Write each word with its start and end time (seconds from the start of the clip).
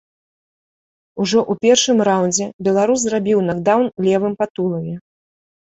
Ужо 1.23 1.39
ў 1.51 1.65
першым 1.65 1.97
раўндзе 2.09 2.49
беларус 2.69 2.99
зрабіў 3.05 3.45
накдаўн 3.51 3.87
левым 4.09 4.33
па 4.43 4.51
тулаве. 4.57 4.95